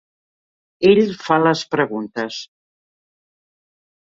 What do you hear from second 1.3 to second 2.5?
les preguntes.